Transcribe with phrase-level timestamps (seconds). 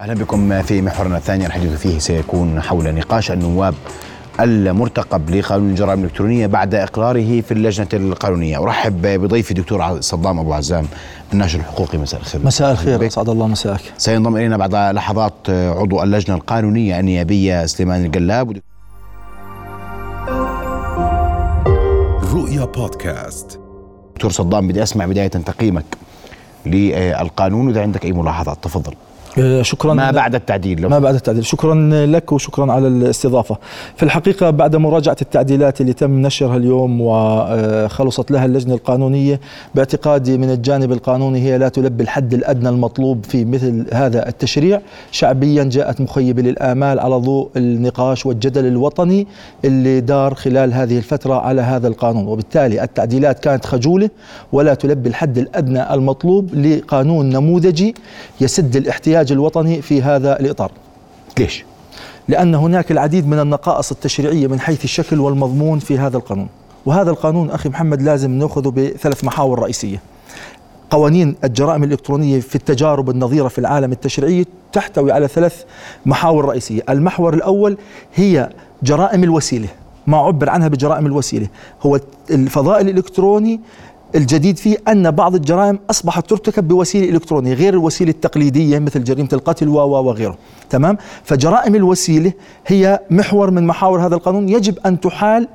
[0.00, 3.74] أهلا بكم في محورنا الثاني الحديث فيه سيكون حول نقاش النواب
[4.40, 10.86] المرتقب لقانون الجرائم الإلكترونية بعد إقراره في اللجنة القانونية، أرحب بضيفي دكتور صدام أبو عزام
[11.32, 12.40] الناشر الحقوقي مساء الخير.
[12.44, 13.80] مساء الخير أسعد الله مساك.
[13.98, 18.60] سينضم إلينا بعد لحظات عضو اللجنة القانونية النيابية سليمان القلاب.
[22.32, 23.60] رؤيا بودكاست.
[24.14, 25.84] دكتور صدام بدي أسمع بداية تقييمك
[26.66, 28.94] للقانون وإذا عندك أي ملاحظات تفضل.
[29.38, 31.44] آه، شكرا ما بعد التعديل لو ما بعد التعديل.
[31.44, 31.74] شكرا
[32.06, 33.56] لك وشكرا على الاستضافة.
[33.96, 39.40] في الحقيقة بعد مراجعة التعديلات اللي تم نشرها اليوم وخلصت لها اللجنة القانونية
[39.74, 44.80] باعتقادي من الجانب القانوني هي لا تلبي الحد الأدنى المطلوب في مثل هذا التشريع.
[45.10, 49.26] شعبيا جاءت مخيبة للآمال على ضوء النقاش والجدل الوطني
[49.64, 52.26] اللي دار خلال هذه الفترة على هذا القانون.
[52.26, 54.10] وبالتالي التعديلات كانت خجولة
[54.52, 57.94] ولا تلبي الحد الأدنى المطلوب لقانون نموذجي
[58.40, 60.70] يسد الاحتياج الإنتاج الوطني في هذا الإطار.
[61.38, 61.64] ليش؟
[62.28, 66.48] لأن هناك العديد من النقائص التشريعية من حيث الشكل والمضمون في هذا القانون.
[66.86, 70.00] وهذا القانون أخي محمد لازم نأخذه بثلاث محاور رئيسية.
[70.90, 75.64] قوانين الجرائم الإلكترونية في التجارب النظيرة في العالم التشريعي تحتوي على ثلاث
[76.06, 76.82] محاور رئيسية.
[76.88, 77.76] المحور الأول
[78.14, 78.50] هي
[78.82, 79.68] جرائم الوسيلة.
[80.06, 81.48] ما عبر عنها بجرائم الوسيلة.
[81.82, 82.00] هو
[82.30, 83.60] الفضاء الإلكتروني
[84.14, 89.68] الجديد فيه أن بعض الجرائم أصبحت ترتكب بوسيلة إلكترونية غير الوسيلة التقليدية مثل جريمة القتل
[89.68, 90.36] و وغيره.
[90.70, 92.32] تمام؟ فجرائم الوسيلة
[92.66, 94.48] هي محور من محاور هذا القانون.
[94.48, 95.48] يجب أن تحال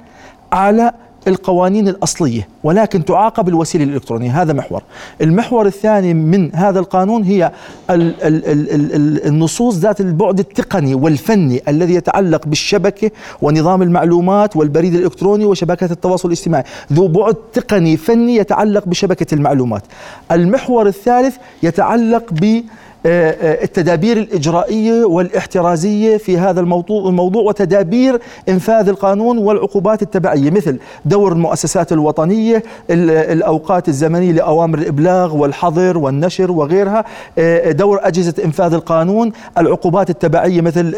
[0.51, 0.91] على
[1.27, 4.41] القوانين الأصلية ولكن تعاقب الوسيلة الإلكترونية.
[4.41, 4.83] هذا محور.
[5.21, 7.51] المحور الثاني من هذا القانون هي
[7.89, 13.11] ال ال ال ال النصوص ذات البعد التقني والفني الذي يتعلق بالشبكة
[13.41, 16.63] ونظام المعلومات والبريد الإلكتروني وشبكات التواصل الاجتماعي.
[16.93, 19.83] ذو بعد تقني فني يتعلق بشبكة المعلومات.
[20.31, 22.61] المحور الثالث يتعلق ب
[23.05, 28.19] التدابير الإجرائية والاحترازية في هذا الموضوع, الموضوع وتدابير
[28.49, 37.05] إنفاذ القانون والعقوبات التبعية مثل دور المؤسسات الوطنية الأوقات الزمنية لأوامر الإبلاغ والحظر والنشر وغيرها
[37.37, 40.95] آه، دور أجهزة إنفاذ القانون العقوبات التبعية مثل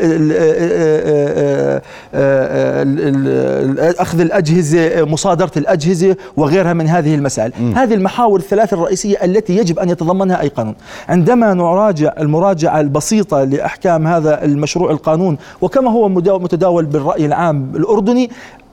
[3.99, 7.71] أخذ الأجهزة مصادرة الأجهزة وغيرها من هذه المسائل م.
[7.75, 10.75] هذه المحاور الثلاث الرئيسية التي يجب أن يتضمنها أي قانون
[11.09, 15.37] عندما نراجع نراجع المراجعة البسيطة لأحكام هذا المشروع القانون.
[15.61, 18.29] وكما هو متداول بالرأي العام الأردني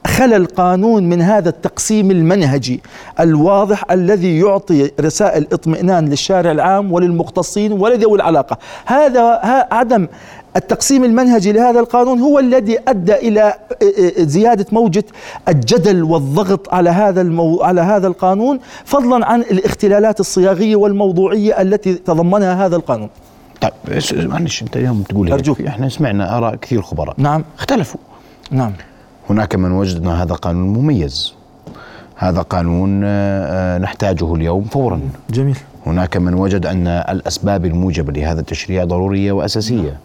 [0.07, 2.81] خلى القانون من هذا التقسيم المنهجي
[3.21, 8.59] الواضح الذي يعطي رسائل اطمئنان للشارع العام وللمختصين ولذوي العلاقة.
[8.87, 9.41] هذا
[9.73, 10.07] عدم
[10.59, 13.55] التقسيم المنهجي لهذا القانون هو الذي أدى إلى
[14.19, 15.05] زيادة موجة
[15.49, 17.63] الجدل والضغط على هذا المو...
[17.63, 23.09] على هذا القانون فضلا عن الاختلالات الصياغية والموضوعية التي تضمنها هذا القانون.
[23.61, 23.73] طيب
[24.13, 25.61] معلش أنت اليوم تقول أرجوك.
[25.61, 27.15] إحنا سمعنا آراء كثير خبراء.
[27.19, 27.45] نعم.
[27.59, 28.01] اختلفوا.
[28.51, 28.73] نعم.
[29.31, 31.35] هناك من وجد ان هذا قانون مميز.
[32.17, 35.01] هذا قانون آه، نحتاجه اليوم فورا.
[35.31, 35.59] جميل.
[35.87, 39.83] هناك من وجد أن الأسباب الموجبة لهذا التشريع ضرورية وأساسية.
[39.83, 39.97] نعم.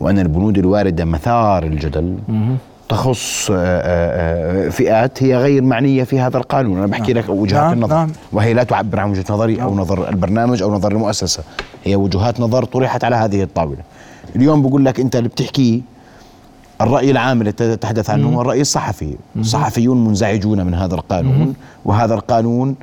[0.00, 2.16] وأن البنود الواردة مثار الجدل
[2.88, 6.78] تخص آه، آه، آه، فئات هي غير معنية في هذا القانون.
[6.78, 7.22] أنا بحكي نعم.
[7.22, 7.72] لك وجهات نعم.
[7.72, 7.94] النظر.
[7.94, 8.10] نعم.
[8.32, 9.66] وهي لا تعبر عن وجهة نظري نعم.
[9.66, 11.42] أو نظر البرنامج أو نظر المؤسسة.
[11.84, 13.82] هي وجهات نظر طرحت على هذه الطاولة.
[14.36, 15.80] اليوم بقول لك أنت اللي بتحكيه
[16.80, 19.16] الرأي العام اللي تتحدث عنه هو الرأي الصحفي.
[19.36, 21.54] الصحفيون منزعجون من هذا القانون
[21.84, 22.74] وهذا القانون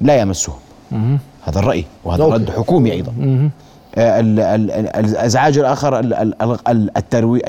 [0.00, 0.56] لا يمسهم.
[1.44, 3.12] هذا الرأي وهذا رد حكومي أيضا.
[3.98, 6.00] الأزعاج الآخر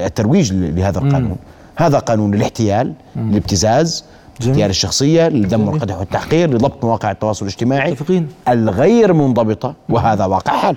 [0.05, 1.35] الترويج لهذا القانون.
[1.75, 4.03] هذا قانون للاحتيال الابتزاز
[4.41, 8.27] اغتيال الشخصية للدم والقدح والتحقير لضبط مواقع التواصل الاجتماعي متفقين.
[8.47, 10.75] الغير منضبطة وهذا واقع حال.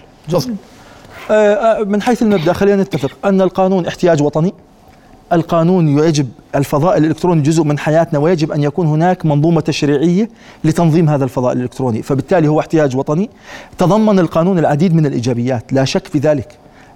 [1.31, 4.54] آه، آه، من حيث المبدأ خلينا نتفق أن القانون احتياج وطني.
[5.33, 10.29] القانون يجب الفضاء الإلكتروني جزء من حياتنا ويجب أن يكون هناك منظومة تشريعية
[10.65, 13.31] لتنظيم هذا الفضاء الإلكتروني، فبالتالي هو احتياج وطني.
[13.79, 16.49] تضمن القانون العديد من الإيجابيات، لا شك في ذلك.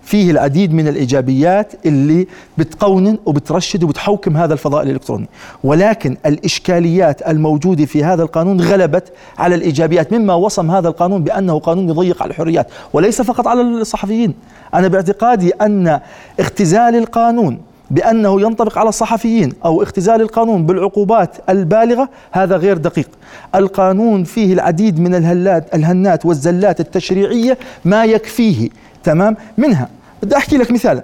[0.03, 2.27] فيه العديد من الإيجابيات اللي
[2.59, 5.29] بتقونن وبترشد وبتحوكم هذا الفضاء الإلكتروني،
[5.65, 11.89] ولكن الإشكاليات الموجودة في هذا القانون غلبت على الإيجابيات مما وصم هذا القانون بأنه قانون
[11.89, 14.35] يضيق على الحريات، وليس فقط على الصحفيين.
[14.75, 16.01] أنا باعتقادي أن
[16.41, 17.61] اختزال القانون
[17.95, 23.09] بأنه ينطبق على الصحفيين أو اختزال القانون بالعقوبات البالغة هذا غير دقيق.
[23.55, 28.69] القانون فيه العديد من الهلات الهنات والزلات التشريعية ما يكفيه.
[29.05, 29.89] تمام؟ منها
[30.23, 31.03] بدي أحكي لك مثال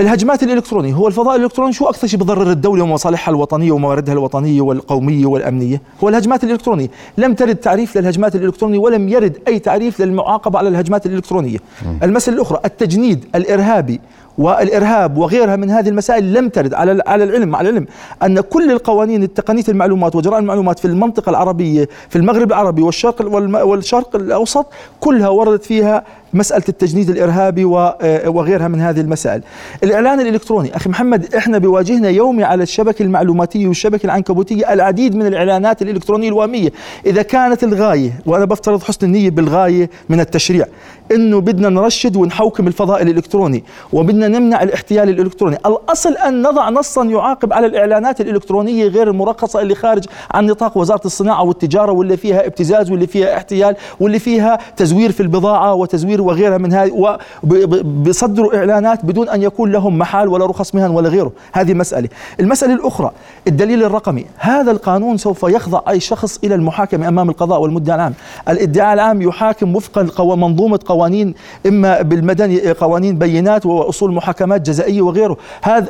[0.00, 5.26] الهجمات الإلكترونية هو الفضاء الإلكتروني شو أكثر شيء بضرر الدولة ومصالحها الوطنية ومواردها الوطنية والقومية
[5.26, 6.88] والأمنية؟ هو الهجمات الإلكترونية.
[7.18, 11.58] لم ترد تعريف للهجمات الإلكترونية ولم يرد أي تعريف للمعاقبة على الهجمات الإلكترونية.
[12.02, 14.00] المسألة الأخرى التجنيد الإرهابي.
[14.38, 17.86] والإرهاب وغيرها من هذه المسائل لم ترد على على العلم على العلم
[18.22, 23.22] أن كل القوانين التقنية المعلومات وجرائم المعلومات في المنطقة العربية في المغرب العربي والشرق
[23.64, 24.66] والشرق الأوسط
[25.00, 26.04] كلها وردت فيها
[26.34, 29.42] مسألة التجنيد الإرهابي آه، وغيرها من هذه المسائل.
[29.82, 35.82] الإعلان الإلكتروني أخي محمد إحنا بواجهنا يومي على الشبكة المعلوماتية والشبكة العنكبوتية العديد من الإعلانات
[35.82, 36.70] الإلكترونية الوهمية.
[37.06, 40.66] إذا كانت الغاية وأنا بفترض حسن النية بالغاية من التشريع
[41.12, 47.52] إنه بدنا نرشد ونحوكم الفضاء الإلكتروني وبدنا نمنع الاحتيال الإلكتروني، الأصل أن نضع نصا يعاقب
[47.52, 50.04] على الإعلانات الإلكترونية غير المرخصة اللي خارج
[50.34, 55.20] عن نطاق وزارة الصناعة والتجارة واللي فيها ابتزاز واللي فيها احتيال واللي فيها تزوير في
[55.20, 60.90] البضاعة وتزوير وغيرها من هذه وبيصدروا إعلانات بدون أن يكون لهم محال ولا رخص مهن
[60.90, 62.08] ولا غيره، هذه مسألة،
[62.40, 63.10] المسألة الأخرى
[63.48, 68.14] الدليل الرقمي، هذا القانون سوف يخضع أي شخص إلى المحاكمة أمام القضاء والمدعي العام،
[68.48, 71.34] الإدعاء العام يحاكم وفقا منظومة قوانين
[71.66, 75.36] إما بالمدني قوانين بينات وأصول محاكمات جزائية وغيره.
[75.62, 75.88] هذا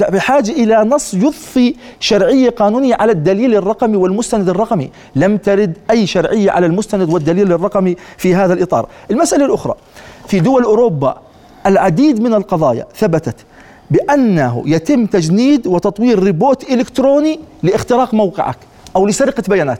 [0.00, 4.90] بحاجة إلى نص يضفي شرعية قانونية على الدليل الرقمي والمستند الرقمي.
[5.16, 8.88] لم ترد أي شرعية على المستند والدليل الرقمي في هذا الإطار.
[9.10, 9.74] المسألة الأخرى
[10.28, 11.18] في دول أوروبا
[11.66, 13.36] العديد من القضايا ثبتت
[13.90, 18.58] بأنه يتم تجنيد وتطوير روبوت إلكتروني لاختراق موقعك
[18.96, 19.78] أو لسرقة بيانات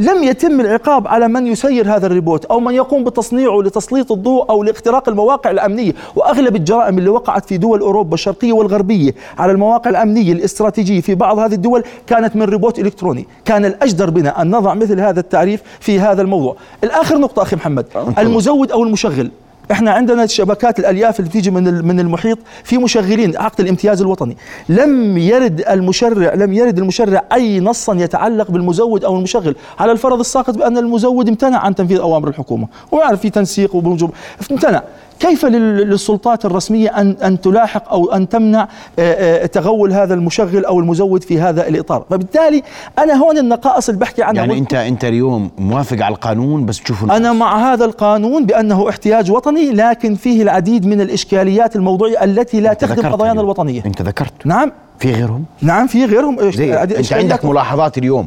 [0.00, 4.62] لم يتم العقاب على من يسير هذا الروبوت أو من يقوم بتصنيعه لتسليط الضوء أو
[4.62, 5.92] لاختراق المواقع الأمنية.
[6.16, 11.38] وأغلب الجرائم اللي وقعت في دول أوروبا الشرقية والغربية على المواقع الأمنية الاستراتيجية في بعض
[11.38, 13.26] هذه الدول كانت من روبوت إلكتروني.
[13.44, 16.56] كان الأجدر بنا أن نضع مثل هذا التعريف في هذا الموضوع.
[16.84, 17.86] الآخر نقطة أخي محمد.
[18.18, 19.30] المزود أو المشغل.
[19.72, 24.36] إحنا عندنا شبكات الألياف اللي بتيجي من من المحيط في مشغلين عقد الامتياز الوطني.
[24.68, 30.58] لم يرد المشرع لم يرد المشرع أي نصا يتعلق بالمزود أو المشغل على الفرض الساقط
[30.58, 34.10] بأن المزود امتنع عن تنفيذ أوامر الحكومة ويعرف في تنسيق وبوجوب
[34.50, 34.82] امتنع.
[35.20, 38.68] كيف للسلطات الرسمية أن أن تلاحق أو أن تمنع
[38.98, 42.62] آه، آه، تغول هذا المشغل أو المزود في هذا الإطار؟ فبالتالي
[42.98, 47.10] أنا هون النقائص اللي بحكي عنها يعني أنت أنت اليوم موافق على القانون بس تشوف
[47.10, 52.72] أنا مع هذا القانون بأنه احتياج وطني لكن فيه العديد من الإشكاليات الموضوعية التي لا
[52.72, 53.82] تخدم قضايانا الوطنية.
[53.86, 54.46] أنت ذكرت.
[54.46, 54.72] نعم.
[54.98, 56.40] في غيرهم؟ نعم في غيرهم.
[56.40, 58.26] أنت عندك؟ ملاحظات اليوم؟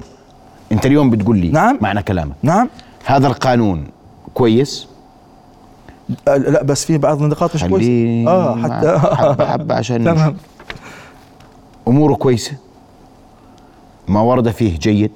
[0.71, 1.77] أنت اليوم بتقول لي نعم.
[1.81, 2.36] معنى كلامك.
[2.44, 2.69] نعم.
[3.06, 3.88] هذا القانون
[4.33, 4.88] كويس؟
[6.28, 8.32] لا بس في بعض النقاط مش كويسة.
[8.32, 10.36] آه حتى حبة حبة عشان تمام.
[11.88, 12.52] أموره كويسة.
[14.08, 15.12] ما ورد فيه جيد.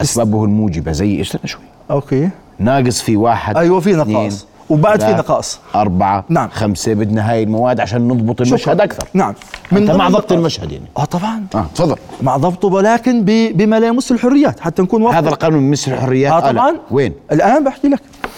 [0.00, 1.62] أسبابه الموجبة زي استنى شوي.
[1.90, 2.30] أوكي.
[2.58, 4.46] ناقص في واحد أيوه في نقاص.
[4.70, 5.60] وبعد في نقاص.
[5.74, 6.48] أربعة نعم.
[6.48, 9.08] خمسة بدنا هاي المواد عشان نضبط المشهد أكثر.
[9.14, 9.34] نعم.
[9.72, 10.84] من مع ضبط المشهد يعني.
[10.96, 11.44] آه طبعا.
[11.54, 11.96] آه تفضل.
[12.22, 13.24] مع ضبطه ولكن
[13.54, 14.60] بما لا يمس الحريات.
[14.60, 16.32] حتى نكون واضح هذا القانون يمس الحريات.
[16.32, 16.70] آه طبعا.
[16.70, 18.00] آه وين؟ الآن بحكي لك.
[18.00, 18.28] آه،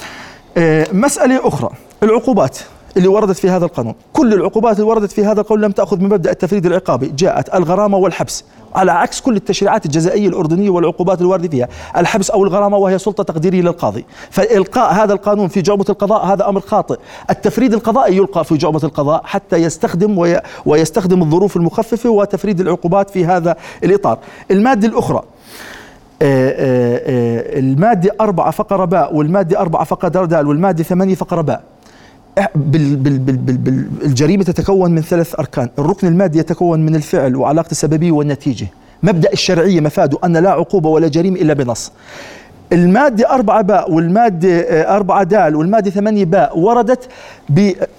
[0.93, 1.69] مسألة أخرى
[2.03, 2.59] العقوبات
[2.97, 3.95] اللي وردت في هذا القانون.
[4.13, 7.99] كل العقوبات اللي وردت في هذا القانون لم تأخذ من مبدأ التفريد العقابي جاءت الغرامة
[7.99, 13.25] والحبس على عكس كل التشريعات الجزائية الأردنية والعقوبات الواردة فيها الحبس أو الغرامة وهي سلطة
[13.25, 14.05] تقديرية للقاضي.
[14.31, 16.97] فإلقاء هذا القانون في جعبة القضاء هذا أمر خاطئ.
[17.31, 23.25] التفريد القضائي يلقى في جعبة القضاء حتى يستخدم وي ويستخدم الظروف المخففة وتفريد العقوبات في
[23.25, 24.19] هذا الإطار.
[24.51, 25.34] المادة الأخرى آه، آه، آه،
[26.23, 31.63] المادة أربعة فقرة باء والمادة أربعة فقرة دال والمادة ثمانية فقرة باء.
[34.05, 35.69] الجريمة تتكون من ثلاث أركان.
[35.79, 38.67] الركن المادي يتكون من الفعل وعلاقة السببية والنتيجة.
[39.03, 41.93] مبدأ الشرعية مفاده أن لا عقوبة ولا جريمة إلا بنص.
[42.73, 44.61] المادة أربعة باء والمادة
[44.97, 47.09] أربعة دال والمادة ثمانية باء وردت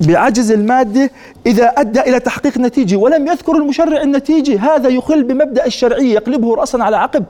[0.01, 1.09] بعجز المادة
[1.45, 4.75] إذا أدى إلى تحقيق نتيجة ولم يذكر المشرع النتيجة.
[4.75, 7.23] هذا يخل بمبدأ الشرعية يقلبه رأسا على عقب.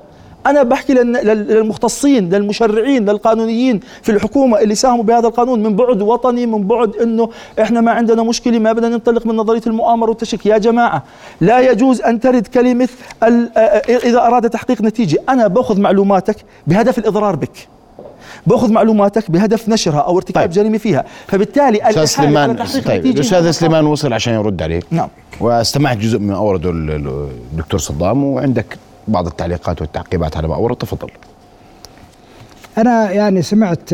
[0.45, 6.67] أنا بحكي للمختصين للمشرعين للقانونيين في الحكومة اللي ساهموا بهذا القانون من بعد وطني من
[6.67, 7.29] بعد إنه
[7.61, 10.45] إحنا ما عندنا مشكلة ما بدنا ننطلق من نظرية المؤامرة والتشكيك.
[10.45, 11.03] يا جماعة
[11.41, 12.89] لا يجوز أن ترد كلمة
[13.89, 15.19] إذا أراد تحقيق نتيجة.
[15.29, 16.35] أنا بأخذ معلوماتك
[16.67, 17.67] بهدف الإضرار بك.
[18.47, 20.51] بأخذ معلوماتك بهدف نشرها أو ارتكاب طيب.
[20.51, 21.05] جريمة فيها.
[21.27, 24.85] فبالتالي أستاذ سليمان طيب الاستاذ سليمان وصل عشان يرد عليك.
[24.91, 25.07] نعم.
[25.39, 30.37] واستمعت جزء من اورده الدكتور صدام وعندك بعض التعليقات والتعقيبات.
[30.37, 31.11] على ما أورد تفضل.
[32.77, 33.93] أنا يعني سمعت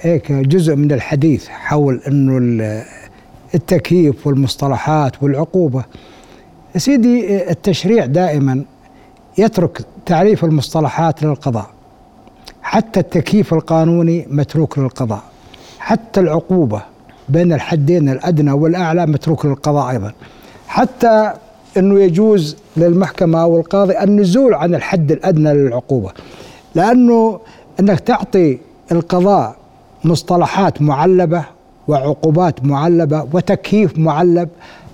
[0.00, 2.38] هيك جزء من الحديث حول أنه
[3.54, 5.84] التكييف والمصطلحات والعقوبة.
[6.76, 8.64] سيدي التشريع دائما
[9.38, 11.70] يترك تعريف المصطلحات للقضاء.
[12.62, 15.22] حتى التكييف القانوني متروك للقضاء.
[15.78, 16.82] حتى العقوبة
[17.28, 20.12] بين الحدين الأدنى والأعلى متروك للقضاء أيضا.
[20.68, 21.32] حتى
[21.76, 26.10] أنه يجوز للمحكمة أو القاضي النزول عن الحد الأدنى للعقوبة.
[26.74, 27.40] لأنه
[27.80, 28.58] أنك تعطي
[28.92, 29.56] القضاء
[30.04, 31.44] مصطلحات معلبة
[31.88, 34.48] وعقوبات معلبة وتكييف معلب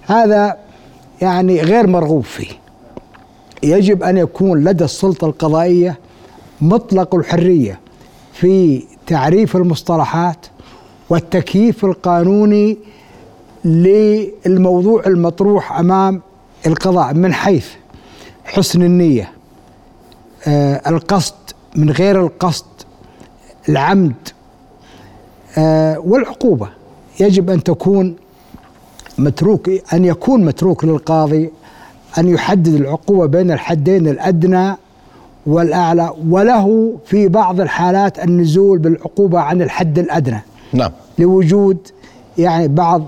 [0.07, 0.57] هذا
[1.23, 2.51] يعني غير مرغوب فيه.
[3.63, 5.99] يجب أن يكون لدى السلطة القضائية
[6.61, 7.81] مطلق الحرية
[8.33, 10.47] في تعريف المصطلحات
[11.11, 12.79] والتكييف القانوني
[13.65, 16.23] للموضوع المطروح أمام
[16.67, 17.67] القضاء من حيث
[18.45, 19.31] حسن النية
[20.47, 21.35] آه القصد
[21.77, 22.65] من غير القصد
[23.69, 24.15] العمد
[25.59, 26.69] آه والعقوبة.
[27.21, 28.17] يجب أن تكون
[29.19, 31.51] متروك أن يكون متروك للقاضي
[32.19, 34.77] أن يحدد العقوبة بين الحدين الأدنى
[35.47, 40.41] والأعلى وله في بعض الحالات النزول بالعقوبة عن الحد الأدنى.
[40.73, 40.91] نعم.
[41.19, 41.79] لوجود
[42.39, 43.03] يعني بعض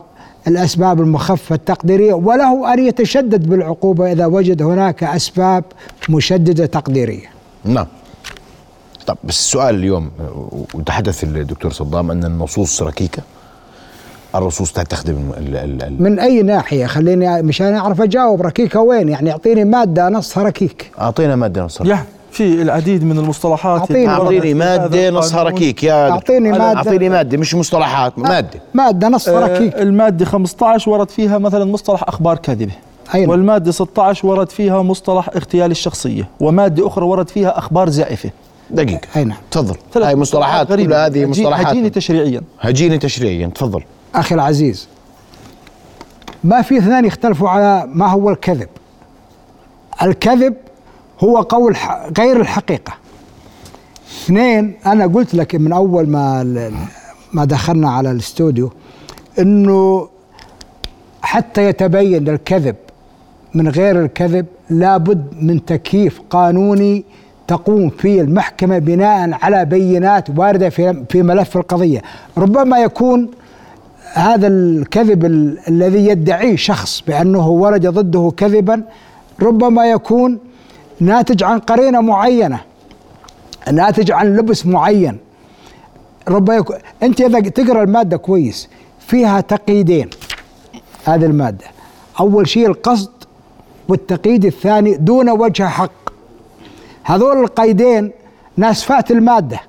[0.48, 5.64] الأسباب المخففة التقديرية وله أن يتشدد بالعقوبة إذا وجد هناك أسباب
[6.08, 7.26] مشددة تقديرية.
[7.64, 7.86] نعم.
[9.06, 10.10] طب بس السؤال اليوم
[10.74, 13.22] وتحدث الدكتور صدام أن النصوص ركيكة؟
[14.34, 19.28] الرصوص تستخدم ال ال ال من أي ناحية؟ خليني مشان أعرف أجاوب ركيكة وين؟ يعني
[19.28, 20.90] يعطيني مادة نصها ركيك.
[21.00, 22.06] أعطينا مادة نصها يعني
[22.36, 25.52] في العديد من المصطلحات أعطيني في مادة هذا نصها القانون.
[25.52, 26.66] ركيك يا أعطيني دكتور.
[26.66, 26.78] مادة.
[26.78, 28.60] أعطيني مادة مش مصطلحات مادة.
[28.74, 32.72] مادة نصها آه، ركيك المادة 15 ورد فيها مثلا مصطلح أخبار كاذبة.
[33.14, 36.28] أين؟ والمادة 16 ورد فيها مصطلح اغتيال الشخصية.
[36.40, 38.30] ومادة أخرى ورد فيها أخبار زائفة.
[38.70, 41.06] دقيقه اي نعم تفضل هاي مصطلحات كل غريبة.
[41.06, 41.66] هذه مصطلحات.
[41.66, 42.40] هجيني تشريعيا.
[42.60, 43.82] هجيني تشريعيا تفضل.
[44.14, 44.88] أخي العزيز
[46.44, 48.68] ما في اثنين يختلفوا على ما هو الكذب.
[50.02, 50.54] الكذب
[51.24, 51.76] هو قول
[52.18, 52.92] غير الحقيقة.
[54.24, 56.42] اثنين أنا قلت لك من أول ما
[57.32, 58.72] ما دخلنا على الاستوديو
[59.38, 60.08] إنه
[61.22, 62.76] حتى يتبين الكذب
[63.54, 67.04] من غير الكذب لابد من تكييف قانوني
[67.48, 72.02] تقوم فيه المحكمة بناء على بينات واردة في في ملف القضية.
[72.38, 73.30] ربما يكون
[74.12, 78.82] هذا الكذب ال- الذي يدعيه شخص بأنه ورد ضده كذبا
[79.42, 80.38] ربما يكون
[81.00, 82.60] ناتج عن قرينة معينة
[83.72, 85.18] ناتج عن لبس معين.
[86.28, 88.68] ربما يكون أنت إذا تقرأ المادة كويس
[89.00, 90.10] فيها تقييدين
[91.04, 91.64] هذه المادة.
[92.20, 93.10] أول شيء القصد
[93.88, 95.90] والتقييد الثاني دون وجه حق.
[97.04, 98.10] هذول القيدين
[98.56, 99.60] ناسفات المادة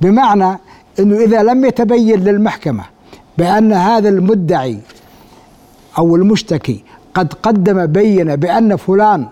[0.00, 0.58] بمعنى
[0.98, 2.84] أنه إذا لم يتبين للمحكمة
[3.38, 4.78] بأن هذا المدعي
[5.98, 9.26] أو المشتكي قد قدم بينة بأن فلان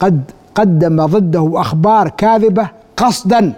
[0.00, 0.22] قد
[0.54, 3.52] قدم ضده أخبار كاذبة قصدا.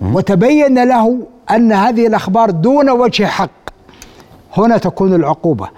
[0.00, 1.18] وتبين له
[1.50, 3.50] أن هذه الأخبار دون وجه حق.
[4.56, 5.68] هنا تكون العقوبة.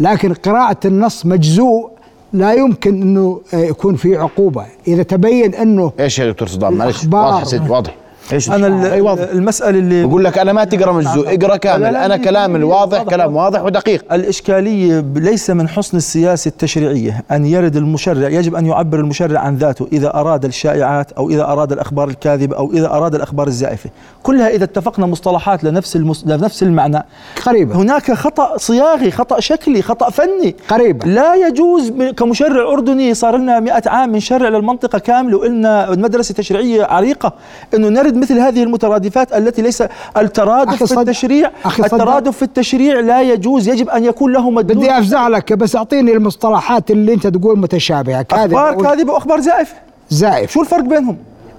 [0.00, 1.90] لكن قراءة النص مجزوء.
[2.32, 3.16] لا يمكن
[3.54, 4.66] آه، يكون في عقوبة.
[4.88, 7.04] إذا تبين أنه إيش يا دكتور صدام؟ معلش.
[7.12, 7.94] واضح واضح.
[8.32, 9.22] إيش أنا ال- أي واضح.
[9.32, 11.82] المسألة اللي بقول لك أنا ما تقرأ مجزوء اقرأ كامل.
[11.82, 13.62] لا، أنا لا، كلام لا، الواضح واضح، كلام واضح.
[13.62, 14.12] ودقيق.
[14.12, 19.56] الإشكالية ب- ليس من حسن السياسة التشريعية أن يرد المشرع يجب أن يعبر المشرع عن
[19.56, 23.90] ذاته إذا أراد الشائعات أو إذا أراد الأخبار الكاذبة أو إذا أراد الأخبار الزائفة.
[24.22, 26.24] كلها إذا اتفقنا مصطلحات لنفس المس...
[26.26, 27.02] لنفس المعنى.
[27.46, 30.56] قريبة هناك خطأ صياغي خطأ شكلي خطأ فني.
[30.68, 36.34] قريبة لا يجوز كمشرع أردني صار لنا مئة عام من شرع للمنطقة كاملة وإلنا مدرسة
[36.34, 37.32] تشريعية عريقة
[37.74, 39.82] أنه نرد مثل هذه المترادفات التي ليس
[40.16, 41.50] الترادف في التشريع.
[41.78, 46.12] الترادف في التشريع لا يجوز يجب أن يكون له مدلول بدي أفزع لك بس أعطيني
[46.12, 48.22] المصطلحات اللي أنت تقول متشابهة.
[48.22, 49.74] كاذب أخبار أو كاذبة وأخبار زائفة
[50.10, 50.50] زائف.
[50.52, 51.16] شو الفرق بينهم؟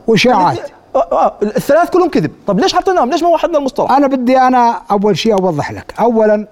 [0.07, 0.57] وشاعات
[0.95, 2.31] آه، آه، الثلاث كلهم كذب.
[2.47, 5.93] طب ليش حطيناهم ليش ما وحدنا المصطلح؟ أنا بدي أنا أول شيء أوضح لك.
[5.99, 6.47] أولا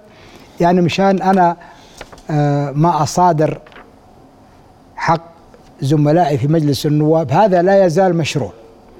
[0.59, 1.55] يعني مشان أنا
[2.31, 3.57] آه، ما أصادر
[4.95, 5.21] حق
[5.81, 8.51] زملائي في مجلس النواب هذا لا يزال مشروع.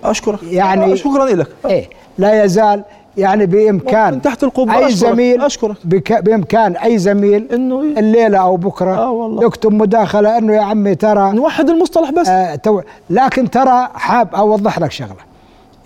[0.04, 0.40] أشكرك.
[0.44, 1.48] يعني- آه، شكرا لك.
[1.66, 2.84] إيه لا يزال
[3.18, 5.76] يعني بإمكان من تحت القبة أي أشكرك، زميل أشكرك.
[5.84, 9.46] بك بإمكان أي زميل إنه ي- الليلة أو بكرة آه والله.
[9.46, 12.28] يكتب مداخلة إنه يا عمي ترى نوحد المصطلح بس.
[12.28, 15.30] آه تو لكن ترى حاب أوضح لك شغلة.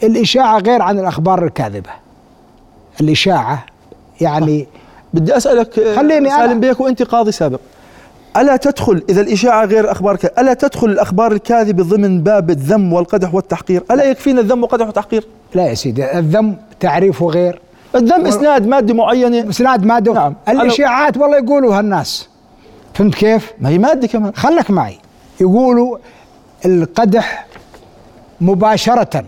[0.04, 1.90] الإشاعة غير عن الأخبار الكاذبة.
[3.02, 3.66] الإشاعة
[4.22, 4.68] يعني
[5.14, 7.60] بدي أسألك آه، خليني سالم بيك وأنت قاضي سابق.
[8.38, 13.34] ألا تدخل إذا الإشاعة غير أخبار كاذبه ألا تدخل الأخبار الكاذبة ضمن باب الذم والقدح
[13.36, 17.60] والتحقير؟ ألا يكفينا الذم والقدح والتحقير؟ لا يا سيدي الذم تعريفه غير.
[17.96, 19.50] الذم إسناد ماده معينة.
[19.50, 20.36] إسناد ماده نعم.
[20.50, 22.30] الإشاعات والله يقولوها الناس.
[22.94, 24.32] فهمت كيف؟ ما هي مادة كمان.
[24.36, 24.98] خلك معي.
[25.42, 25.98] يقولوا
[26.66, 27.46] القدح
[28.42, 29.24] مباشرة.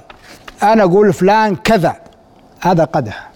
[0.64, 1.96] أنا أقول فلان كذا
[2.62, 3.30] هذا قدح.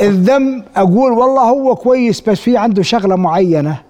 [0.00, 3.87] الذم أقول والله هو كويس بس في عنده شغلة معينة.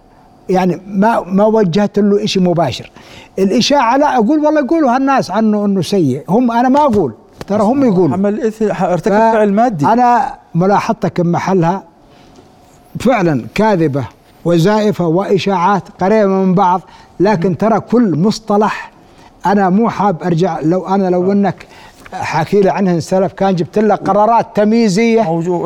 [0.48, 2.90] يعني ما ما وجهت له شيء مباشر.
[3.38, 6.22] الإشاعة لا أقول والله يقولوا هالناس عنه إنه سيء.
[6.28, 7.12] هم أنا ما أقول.
[7.46, 8.14] ترى هم يقولوا.
[8.14, 9.86] عمل ارتكب فعل مادي.
[9.86, 11.82] أنا ملاحظتك محلها
[13.00, 14.04] فعلا كاذبة
[14.44, 16.80] وزائفة وإشاعات قريبة من بعض
[17.20, 18.90] لكن ترى كل مصطلح
[19.46, 20.60] أنا مو حاب أرجع.
[20.62, 21.66] لو أنا لو إنك
[22.12, 25.22] حكي لي عنه سلف كان جبت لك قرارات تمييزية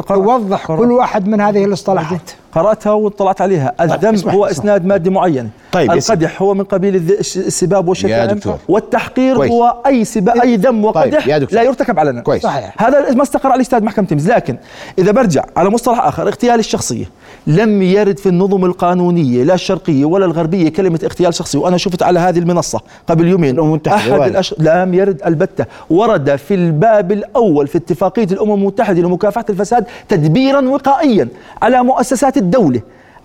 [0.09, 0.67] توضح.
[0.67, 2.31] كل واحد من هذه الاصطلاحات.
[2.53, 4.47] قرأتها واطلعت عليها الذم اسمح- هو.
[4.47, 5.93] إسناد مادي معين طيب،.
[5.93, 8.59] القدح هو من قبيل السباب والشتائم دكتور.
[8.69, 9.51] والتحقير كويس.
[9.53, 11.59] هو أي سبا أي ذم وقدح دكتور.
[11.59, 12.43] لا يرتكب علنا كويس.
[12.43, 12.75] صحيح.
[12.83, 14.57] هذا ما استقر عليه أستاذ محكمة تميز لكن
[14.99, 17.05] إذا برجع على مصطلح آخر اغتيال الشخصية
[17.47, 22.21] لم يرد في النظم القانونية لا الشرقية ولا الغربية كلمة اغتيال شخصي وأنا شفت على
[22.21, 24.31] هذه المنصة قبل يومين الأمم المتحدة أحد.
[24.31, 24.55] الأش...
[24.59, 31.29] لم يرد البتة ورد في الباب الأول في اتفاقية الأمم المتحدة لمكافحة الفساد تدبيرا وقائيا
[31.63, 32.81] على مؤسسات الدولة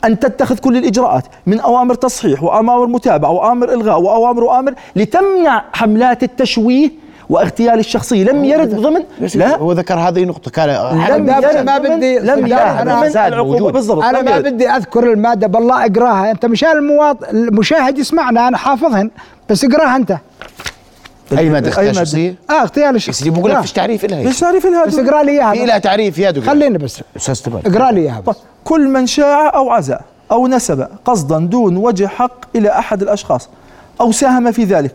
[0.06, 6.24] أن تتخذ كل الإجراءات من أوامر تصحيح وأوامر متابعة وأوامر إلغاء وأوامر وأوامر لتمنع حملات
[6.24, 6.92] التشويه
[7.30, 8.24] واغتيال الشخصية.
[8.24, 9.04] لم يرد ضمن
[9.36, 9.58] لا.
[9.58, 13.72] هو ذكر هذه النقطة كان لم يرد ما بدي- لم يرد أنا العقوبة.
[13.72, 14.40] بالضبط أنا لم ما.
[14.40, 16.32] بدي أذكر المادة بالله اقراها.
[16.32, 19.10] أنت مشان المواطن المشاهد يسمعنا أنا حافظهن
[19.50, 20.18] بس اقراها أنت.
[21.38, 23.62] أي مادة؟ أي اختيار؟ شخصية آه اغتيال يا الشخص سيدي بقول لك اقراها.
[23.62, 26.50] فيش تعريف لها ليش تعريف لها بس اقرأ لي في اياها لها تعريف يا دكتور
[26.50, 27.02] خليني بس.
[27.18, 28.36] أستاذ تبان اقرأ لي إياها بس.
[28.64, 30.00] كل من شاع أو عزا
[30.32, 33.50] أو نسب قصدا دون وجه حق إلى أحد الأشخاص
[34.02, 34.94] أو ساهم في ذلك.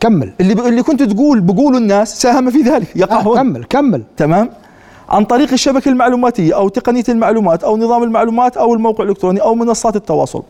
[0.00, 0.32] كمل.
[0.40, 0.60] اللي ب...
[0.60, 2.96] اللي كنت تقول بقولوا الناس ساهم في ذلك.
[2.96, 4.02] يقع آه كمل كمل.
[4.16, 4.50] تمام؟
[5.08, 9.96] عن طريق الشبكة المعلوماتية أو تقنية المعلومات أو نظام المعلومات أو الموقع الإلكتروني أو منصات
[9.96, 10.42] التواصل.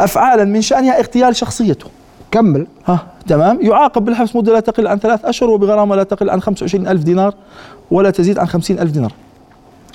[0.00, 1.86] أفعالا من شأنها اغتيال شخصيته.
[2.32, 2.66] كمل.
[2.86, 2.98] ها
[3.28, 3.58] تمام.
[3.62, 7.34] يعاقب بالحبس مدة لا تقل عن ثلاث أشهر وبغرامة لا تقل عن 25 ألف دينار
[7.90, 9.12] ولا تزيد عن 50 ألف دينار.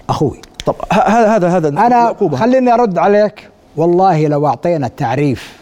[0.09, 0.41] أخوي.
[0.65, 2.37] طب هذا هذا هذا أنا العقوبة.
[2.37, 3.49] خليني أرد عليك.
[3.77, 5.57] والله لو أعطينا تعريف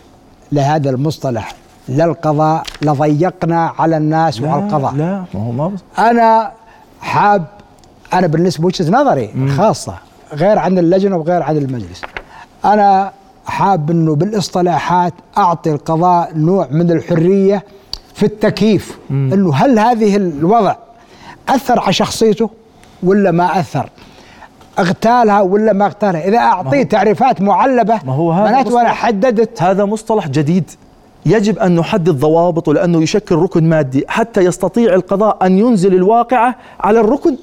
[0.52, 1.54] لهذا المصطلح
[1.90, 5.72] للقضاء لضيقنا على الناس لا وعلى القضاء لا ما هو ما.
[6.00, 6.52] أنا
[7.02, 7.46] حاب
[8.14, 9.94] أنا بالنسبة وجهة نظري خاصة
[10.34, 12.02] غير عن اللجنة وغير عن المجلس
[12.66, 13.12] أنا
[13.46, 17.64] حاب إنه بالاصطلاحات أعطي القضاء نوع من الحرية
[18.14, 18.98] في التكييف.
[19.10, 20.76] إنه هل هذه الوضع
[21.50, 22.50] أثر على شخصيته
[23.04, 23.90] ولا ما أثر؟
[24.80, 28.90] أغتالها ولا ما أغتالها؟ إذا أعطيه تعريفات معلبة ما هو هذا معناته أنا.
[28.90, 29.62] حددت.
[29.62, 30.72] هذا مصطلح جديد.
[31.26, 37.00] يجب أن نحدد ضوابطه لأنه يشكل ركن مادي حتى يستطيع القضاء أن ينزل الواقعة على
[37.00, 37.36] الركن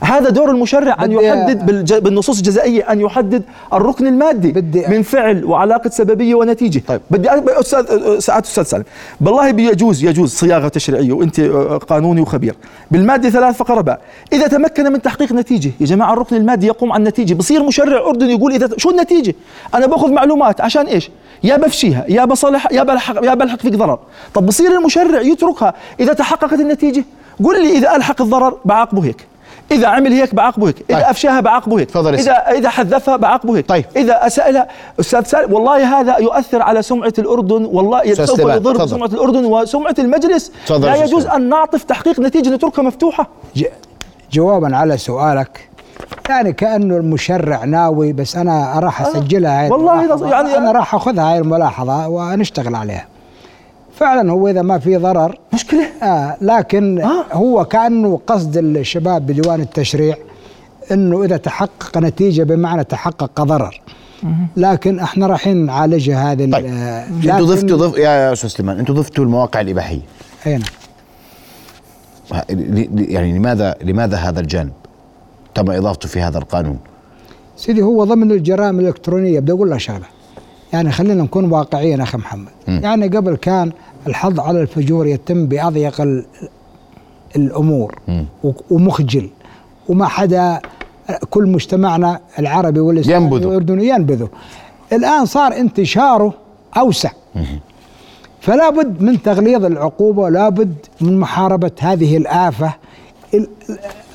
[0.00, 1.92] هذا دور المشرع أن يحدد.
[2.02, 6.82] بالنصوص الجزائية أن يحدد الركن المادي بدي- من فعل وعلاقة سببية ونتيجة.
[6.88, 7.00] طيب.
[7.10, 7.28] بدي
[7.60, 8.84] أستاذ سعادة أستاذ سالم.
[9.20, 11.40] بالله بيجوز يجوز صياغة تشريعية وأنت
[11.88, 12.54] قانوني وخبير.
[12.90, 14.00] بالمادة ثلاث فقرة باء.
[14.32, 18.32] إذا تمكن من تحقيق نتيجة يا جماعة الركن المادي يقوم عن النتيجة بصير مشرع أردني
[18.32, 19.34] يقول إذا شو النتيجة؟
[19.74, 21.10] أنا باخذ معلومات عشان إيش؟
[21.44, 23.98] يا بفشيها يا بصلح يا بلحق يا بلحق فيك ضرر.
[24.34, 27.04] طب بصير المشرع يتركها إذا تحققت النتيجة؟
[27.44, 29.26] قل لي إذا ألحق الضرر بعاقبه هيك.
[29.70, 31.06] إذا عمل هيك بعاقبه هيك، إذا طيب.
[31.06, 33.84] أفشاها بعاقبه هيك، تفضل يا إذا إذا حذفها بعاقبه هيك، طيب.
[33.96, 34.68] إذا أسألها
[35.00, 38.84] أستاذ سالم والله هذا يؤثر على سمعة الأردن والله سوف يضر تفضل.
[38.84, 41.26] بسمعة الأردن وسمعة المجلس تفضل لا يجوز.
[41.26, 43.64] أن نعطف تحقيق نتيجة نتركها مفتوحة ج-
[44.32, 45.68] جوابا على سؤالك
[46.28, 50.30] يعني كأنه المشرع ناوي بس أنا راح أسجلها هاي والله الملاحظة.
[50.30, 53.06] يعني- أنا راح أخذها هاي الملاحظة ونشتغل عليها
[53.98, 57.24] فعلا هو إذا ما في ضرر مشكلة؟ آه لكن آه.
[57.32, 60.16] هو كأنه قصد الشباب بديوان التشريع
[60.92, 63.80] إنه إذا تحقق نتيجة بمعنى تحقق ضرر.
[64.56, 66.66] لكن إحنا رايحين نعالجها هذه طيب.
[66.66, 70.00] آه، أنتوا ضفتوا ضف يا أستاذ سليمان أنتوا ضفتوا المواقع الإباحية.
[70.46, 70.68] أي نعم.
[72.94, 74.72] يعني لماذا لماذا هذا الجانب؟
[75.54, 76.78] تم إضافته في هذا القانون.
[77.56, 80.17] سيدي هو ضمن الجرائم الإلكترونية بدي أقول لك شغلة.
[80.72, 82.80] يعني خلينا نكون واقعيين أخي محمد مم.
[82.82, 83.72] يعني قبل كان
[84.06, 86.26] الحظ على الفجور يتم بأضيق ال-
[87.36, 87.98] الأمور.
[88.44, 89.30] و- ومخجل
[89.88, 90.60] وما حدا
[91.30, 93.30] كل مجتمعنا العربي والإسلامي.
[93.34, 94.28] والأردني ينبذه
[94.92, 96.34] الآن صار انتشاره
[96.76, 97.10] أوسع
[98.40, 102.74] فلا بد من تغليظ العقوبة لا بد من محاربة هذه الآفة
[103.34, 103.48] ال-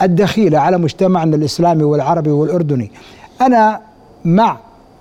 [0.02, 2.92] الدخيلة على مجتمعنا الإسلامي والعربي والأردني
[3.42, 3.80] أنا
[4.26, 4.58] مع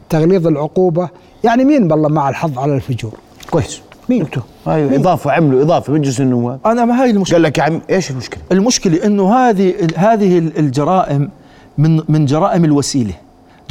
[0.09, 1.09] تغليظ العقوبة
[1.45, 3.13] يعني مين بالله مع الحظ على الفجور؟
[3.51, 3.81] كويس.
[4.09, 4.27] مين؟
[4.67, 7.37] أيوه إضافة عملوا إضافة مجلس النواب أنا ما هاي المشكلة.
[7.37, 11.31] قال لك يا عم إيش المشكلة؟ المشكلة إنه هذه هذه الجرائم
[11.79, 13.15] من من جرائم الوسيلة.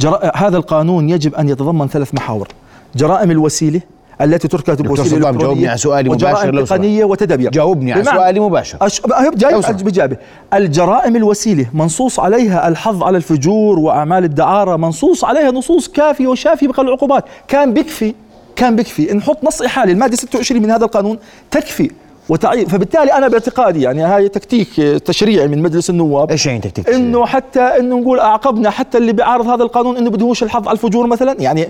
[0.00, 2.48] جرا هذا القانون يجب أن يتضمن ثلاث محاور.
[2.96, 3.80] جرائم الوسيلة
[4.20, 6.64] التي دكتور بوسيله جاوبني على سؤالي مباشر.
[6.64, 8.78] تقنية وتدابير جاوبني على سؤالي مباشر.
[8.82, 9.02] أش...
[9.34, 9.82] جاي لو سمحت.
[9.82, 10.16] بإجابة
[10.54, 16.88] الجرائم الوسيلة منصوص عليها الحظ على الفجور وأعمال الدعارة منصوص عليها نصوص كافية وشافية بقانون
[16.88, 18.14] العقوبات كان بكفي
[18.56, 21.18] كان بكفي نحط نص إحالي المادة 26 من هذا القانون
[21.50, 21.90] تكفي
[22.32, 27.26] وتعيين فبالتالي أنا باعتقادي يعني هاي تكتيك تشريعي من مجلس النواب إيش يعني تكتيك إنه
[27.26, 31.36] حتى إنه نقول اعاقبنا حتى اللي بيعارض هذا القانون إنه بدهوش الحظ على الفجور مثلا
[31.38, 31.68] يعني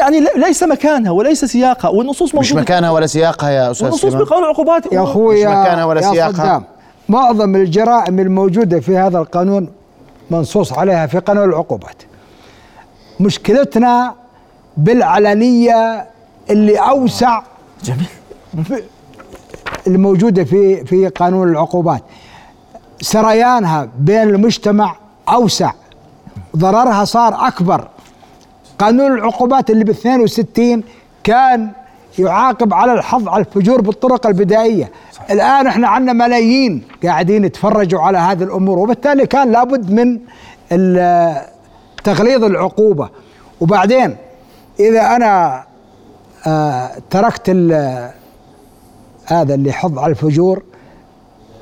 [0.00, 2.60] يعني ليس مكانها وليس سياقها والنصوص مش موجودة.
[2.60, 4.92] مكانها ولا سياقها يا أستاذ والنصوص سليمان؟ بقانون العقوبات.
[4.92, 6.32] يا أخوي مش مكانها ولا يا سياقها.
[6.32, 6.64] صدام
[7.08, 9.68] معظم الجرائم الموجودة في هذا القانون
[10.30, 12.02] منصوص عليها في قانون العقوبات.
[13.20, 14.14] مشكلتنا
[14.76, 16.06] بالعلنية
[16.50, 17.42] اللي أوسع
[17.84, 18.82] جميل.
[19.86, 22.02] الموجودة في في قانون العقوبات.
[23.00, 24.96] سريانها بين المجتمع
[25.28, 25.72] أوسع.
[26.56, 27.88] ضررها صار أكبر.
[28.78, 30.82] قانون العقوبات اللي ب 62
[31.24, 31.70] كان
[32.18, 34.90] يعاقب على الحظ على الفجور بالطرق البدائية.
[35.30, 40.18] الآن إحنا عندنا ملايين قاعدين يتفرجوا على هذه الأمور وبالتالي كان لابد من
[42.04, 43.08] تغليظ العقوبة.
[43.60, 44.16] وبعدين
[44.80, 45.64] إذا أنا
[46.46, 47.50] آه تركت
[49.28, 50.62] هذا اللي يحض على الفجور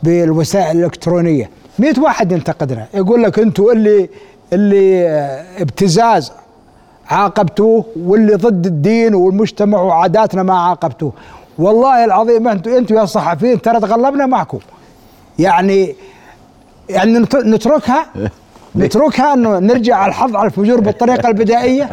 [0.03, 1.51] بالوسائل الإلكترونية.
[1.79, 2.87] 100 واحد ينتقدنا.
[2.95, 4.09] يقول لك أنتوا اللي
[4.53, 6.33] اللي آه، ابتزاز
[7.11, 11.13] عاقبتوه واللي ضد الدين والمجتمع وعاداتنا ما عاقبتوه.
[11.59, 14.59] والله العظيم أنتوا أنتوا يا صحفيين ترى تغلبنا معكم.
[15.39, 15.95] يعني
[16.89, 18.07] يعني نت- نتركها؟
[18.77, 21.91] نتركها إنه نرجع على الحظ على الفجور بالطريقة البدائية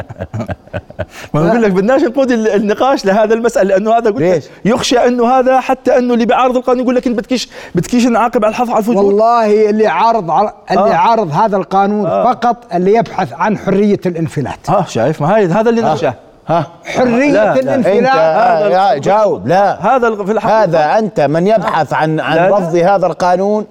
[1.34, 5.26] ما بقول لك بدناش نقود ال- النقاش لهذا المسألة لأنه هذا قلت ليش؟ يخشى أنه
[5.26, 8.78] هذا حتى أنه اللي بيعارض القانون يقول لك أنت بدكيش بدكيش نعاقب على الحظ على
[8.78, 10.94] الفجور والله اللي عارض على اللي آه.
[10.94, 12.24] عارض هذا القانون آه.
[12.32, 16.14] فقط اللي يبحث عن حرية الانفلات ها شايف ما هاي هذا اللي نخشاه
[16.48, 17.50] ها حرية لا، لا.
[17.52, 22.36] انت الانفلات هذا يا جاوب لا هذا في الحقيقة هذا أنت من يبحث عن عن
[22.36, 22.56] لا، لا.
[22.58, 23.66] رفض هذا القانون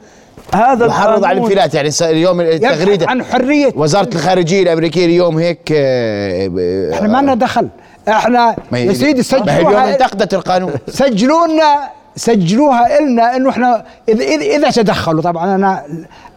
[0.54, 6.48] هذا يحرض على الانفلات يعني اليوم التغريده عن حرية وزارة الخارجية الأمريكية اليوم هيك آه،
[6.48, 7.68] ب- إحنا ما لنا دخل.
[8.10, 10.74] إحنا يا سيدي ما هي اليوم سجلوها انتقدت القانون.
[10.88, 15.84] سجلوا لنا سجلوها لنا إنه إحنا اذا اذا, تدخلوا طبعا أنا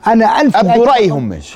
[0.06, 1.54] أنا انفي ابدوا رأيهم إيش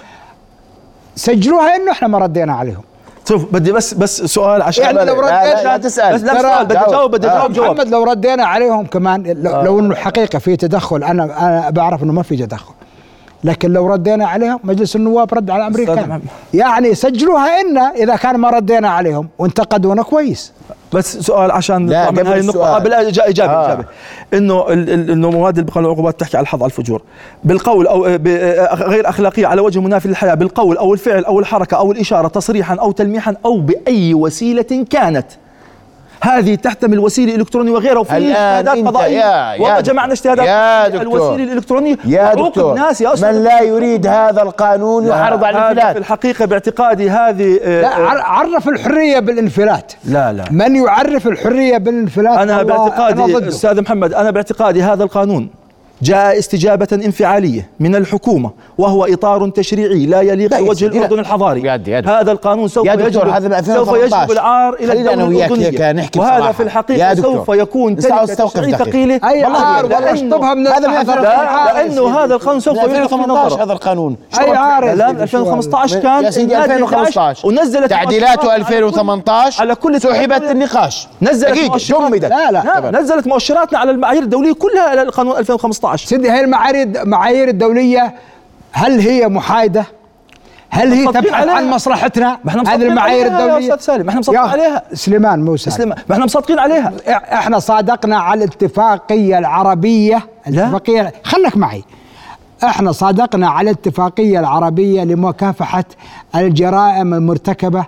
[1.17, 2.83] سجلوها إنه إحنا ما ردينا عليهم.
[3.31, 6.15] شوف بدي بس بس سؤال عشان يعني لو لا، لا، تسأل.
[6.15, 6.89] بس لا سؤال بدي جاوب.
[6.89, 7.37] أجاوب بدي آه.
[7.37, 11.71] اجاوب جواب محمد لو ردينا عليهم كمان لو, لو إنه حقيقة في تدخل أنا أنا
[11.71, 12.75] بعرف إنه ما في تدخل
[13.45, 16.21] لكن لو ردينا عليهم مجلس النواب رد على محمد.
[16.55, 20.53] يعني سجلوها لنا إذا كان ما ردينا عليهم وانتقدونا كويس.
[20.93, 22.79] بس سؤال عشان لا، نطلع من هاي النقطة.
[23.11, 23.67] إجا- إجابة آه.
[23.67, 23.85] إجابة.
[24.35, 27.03] إنه ال- ال- إنه مواد القانون العقوبات تحكي على الحظ على الفجور.
[27.45, 28.29] بالقول أو ب-
[28.75, 32.93] غير أخلاقية على وجه منافي للحياة بالقول أو الفعل أو الحركة أو الإشارة تصريحا أو
[32.93, 35.27] تلميحا أو بأي وسيلة كانت.
[36.23, 39.81] هذه تحتمل وسيله الكترونيه وغيرها وفي اجتهادات أنت قضائيه يا- يا والله.
[39.81, 41.03] جمعنا اجتهادات يا دكتور.
[41.03, 43.11] الوسيلة الإلكترونية يا دكتور الناس يا.
[43.23, 47.89] من لا يريد هذا القانون يحرض على هذا في الانفلات الحقيقة باعتقادي هذه آه، لا
[47.89, 53.49] عر- عرف الحرية بالانفلات لا لا من يعرف الحرية بالانفلات أنا باعتقادي أنا.
[53.49, 55.51] أستاذ محمد أنا باعتقادي هذا القانون
[56.03, 60.87] جاء استجابة انفعالية من الحكومة وهو إطار تشريعي لا يليق بوجه.
[60.87, 61.63] الأردن الحضاري.
[61.63, 62.21] يا دكتور.
[62.21, 64.07] هذا القانون سوف يجلب سوف 2018.
[64.07, 66.53] يجلب العار إلى الدولة الأردنية وهذا.
[66.53, 67.15] في الحقيقة.
[67.15, 68.73] سوف يكون توقف تشريعي.
[68.73, 69.21] ثقيلة.
[69.23, 71.23] والله عار والله اشطبها من هذا من الأحد 2015.
[71.23, 74.17] لا لأنه هذا القانون سوف يلقي في 2018 نظره هذا القانون.
[74.41, 78.51] اي عار يا لا سيدي، 2015 شو كان يا سيدي المادة 2015 ونزلت تعديلاته مؤشرات
[78.51, 81.09] على كل- 2018 على كل سحبت النقاش.
[81.23, 82.25] نزلت جمدت.
[82.25, 83.01] لا، لا.
[83.01, 84.93] نزلت مؤشراتنا على المعايير الدولية كلها.
[84.93, 88.15] إلى القانون 2015 سيدي هاي المعايير المعايير الدولية
[88.73, 89.87] هل هي محايدة؟
[90.71, 91.49] هل هي تبحث.
[91.49, 94.83] عن مصلحتنا؟ ما إحنا هذه المعايير عليها يا الدولية أستاذ سالم، إحنا مصدقين عليها.
[94.95, 100.15] سليمان مو سالم اسلم ما إحنا مصدقين عليها إحنا صادقنا على الاتفاقية العربية
[100.47, 100.49] لا.
[100.49, 101.85] الاتفاقية خليك معي
[102.65, 105.85] إحنا صادقنا على الاتفاقية العربية لمكافحة
[106.35, 107.85] الجرائم المرتكبة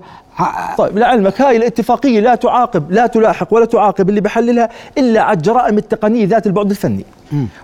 [0.79, 4.69] طيب لعلمك هاي الاتفاقية لا تعاقب لا تلاحق ولا تعاقب اللي بحللها
[4.99, 7.05] إلا على الجرائم التقنية ذات البعد الفني.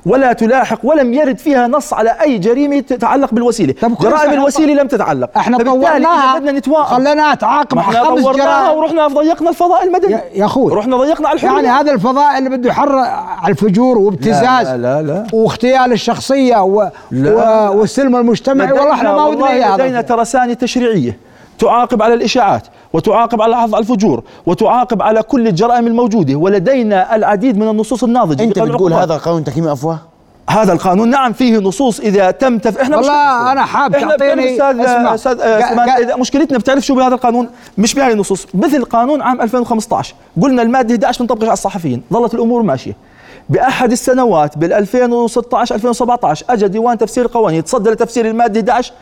[0.07, 4.89] ولا تلاحق ولم يرد فيها نص على أي جريمة تتعلق كويس، جرائم إحنا الوسيلة لم
[4.89, 5.31] تتعلق.
[5.37, 8.79] إحنا طورناها بدنا نتواقب خليناها تعاقب ما مع إحنا خمس جرائم.
[8.79, 10.13] ورحنا ضيقنا الفضاء المدني.
[10.13, 10.75] يا- أخوي.
[10.75, 11.53] رحنا ضيقنا على الحرية.
[11.53, 12.99] يعني هذا الفضاء اللي بده يحرر
[13.43, 15.27] على الفجور وابتزاز لا، لا، لا.
[15.33, 16.89] واغتيال الشخصية و...
[17.11, 17.71] لا.
[17.71, 17.79] و...
[17.79, 21.28] والسلم المجتمعي والله إحنا ما ودنا إياه لدينا هذا ترسانة تشريعية.
[21.59, 27.69] تعاقب على الإشاعات وتعاقب على على الفجور وتعاقب على كل الجرائم الموجودة ولدينا العديد من
[27.69, 28.93] النصوص الناضجة قانون بتقول.
[28.93, 29.99] هذا القانون تحكيم أفواه؟
[30.51, 32.79] هذا القانون نعم فيه نصوص إذا تم تف...
[32.79, 34.81] إحنا والله مش أنا حاب تعطيني- أستاذ.
[35.15, 35.41] أستاذ
[36.03, 38.47] إذا مشكلتنا بتعرف شو بهذا القانون؟ مش بهاي النصوص.
[38.55, 42.97] مثل قانون عام 2015 قلنا المادة 11 بنطبقش على الصحفيين ظلت الأمور ماشية.
[43.49, 48.93] بأحد السنوات بال 2016 2017 اجى ديوان تفسير القوانين تصدى لتفسير المادة 11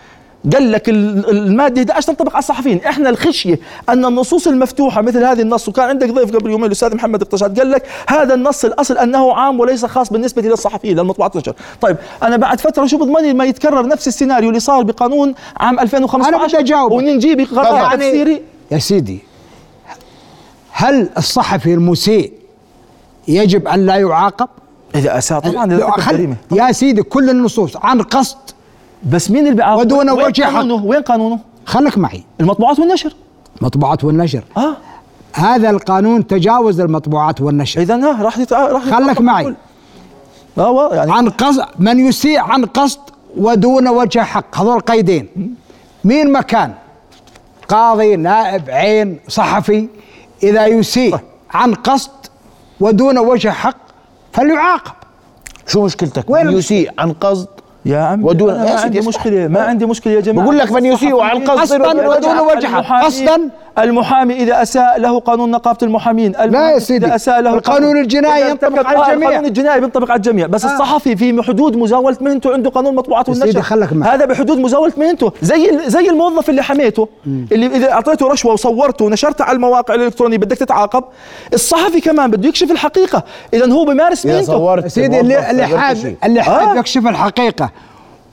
[0.54, 5.40] قال لك ال- المادة 11 تنطبق على الصحفيين، إحنا الخشية أن النصوص المفتوحة مثل هذه
[5.42, 9.32] النص وكان عندك ضيف قبل يومين الأستاذ محمد اقتشاد قال لك هذا النص الأصل أنه
[9.34, 13.86] عام وليس خاص بالنسبة للصحفيين للمطبوعات والنشر، طيب أنا بعد فترة شو بضمني ما يتكرر
[13.88, 16.92] نفس السيناريو اللي صار بقانون عام 2015 أنا بدي أجاوبك.
[16.96, 18.42] ونجيب قرار يعني- تفسيري.
[18.70, 19.18] يا سيدي
[20.70, 22.32] هل الصحفي المسيء
[23.28, 24.48] يجب أن لا يعاقب؟
[24.94, 25.72] إذا أساء طبعا
[26.52, 28.36] يا سيدي كل النصوص عن قصد
[29.02, 30.52] بس مين اللي بيعاقب ودون وين وجه حق.
[30.52, 32.24] قانونه؟ وين قانونه؟ خلك معي.
[32.40, 33.14] المطبوعات والنشر.
[33.60, 34.42] مطبوعات والنشر.
[34.56, 34.76] آه.
[35.32, 37.80] هذا القانون تجاوز المطبوعات والنشر.
[37.80, 38.66] اذا ها راح يتع...
[38.66, 39.54] راح خلك معي.
[40.58, 43.00] آه يعني عن قصد من يسيء عن قصد
[43.36, 44.60] ودون وجه حق.
[44.60, 45.54] هذول قيدين.
[46.04, 46.74] مين مكان؟
[47.68, 49.88] قاضي نائب عين صحفي.
[50.42, 51.18] إذا يسيء
[51.50, 52.10] عن قصد
[52.80, 53.76] ودون وجه حق
[54.32, 54.92] فليعاقب.
[55.66, 57.48] شو مشكلتك؟ وين يسيء عن قصد
[57.86, 59.00] يا عم ودون- ما عندي.
[59.00, 62.66] مشكلة ما عندي مشكلة يا جماعة بقول لك من يسيء وعن قصد قصداً ودون وجه
[62.66, 62.78] حق.
[62.78, 63.50] المحامي- قصداً.
[63.78, 67.06] المحامي إذا أساء له قانون نقابة المحامين لا يا سيدي.
[67.06, 69.28] إذا أساء له القانون قانون- الجنائي ينطبق على آه، الجميع.
[69.28, 70.72] القانون الجنائي بينطبق على الجميع بس آه.
[70.72, 74.14] الصحفي في حدود مزاولة مهنته عنده قانون مطبوعات والنشر سيدي خلك معي.
[74.16, 79.04] هذا بحدود مزاولة مهنته زي ال- زي الموظف اللي حميته اللي إذا أعطيته رشوة وصورته
[79.04, 81.04] ونشرته على المواقع الإلكترونية بدك تتعاقب
[81.54, 83.22] الصحفي كمان بده يكشف الحقيقة
[83.54, 85.34] اذا هو بيمارس اذا مهنته صورت سيدي اللي,
[85.66, 86.16] حاب.
[86.24, 86.78] اللي حاب آه.
[86.78, 87.70] يكشف الحقيقة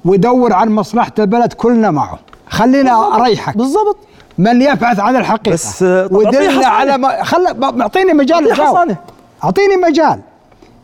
[0.06, 2.20] ويدور عن مصلحة البلد كلنا معه.
[2.50, 3.58] خلينا أريحك.
[3.58, 3.98] بالضبط.
[4.38, 5.54] من يبحث عن الحقيقة.
[5.54, 6.68] بس، ودلنا.
[6.68, 8.96] على ما خل أعطيني مجال أجاوب.
[9.44, 10.20] أعطيني مجال.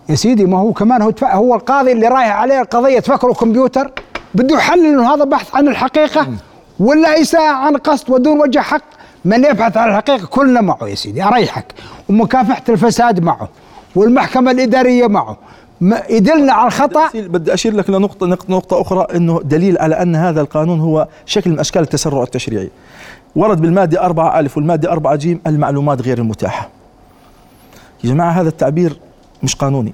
[0.10, 1.13] يا سيدي ما هو كمان هو.
[1.23, 3.91] هو القاضي اللي رايح عليه القضية تفكره كمبيوتر
[4.36, 6.27] بده يحلل إنه هذا بحث عن الحقيقة.
[6.79, 8.82] ولا اساءه عن قصد ودون وجه حق.
[9.25, 11.23] من يبحث عن الحقيقة كلنا معه يا سيدي.
[11.23, 11.65] أريحك.
[12.10, 13.49] ومكافحة الفساد معه.
[13.95, 15.38] والمحكمة الإدارية معه.
[16.10, 17.10] يدلنا على الخطأ.
[17.15, 21.60] بدي اشير لك لنقطه نقطة أخرى إنه دليل على أن هذا القانون هو شكل من
[21.60, 22.70] أشكال التسرع التشريعي.
[23.36, 26.70] ورد بالمادة 4 ألف والمادة 4 جيم المعلومات غير المتاحة.
[28.04, 29.00] يا جماعة هذا التعبير
[29.44, 29.94] مش قانوني.